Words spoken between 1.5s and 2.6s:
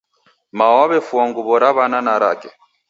Ra Wana na rake.